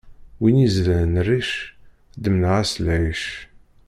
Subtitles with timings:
[0.39, 1.51] Wi yezlan rric,
[2.23, 3.23] ḍemneɣ-as lɛic.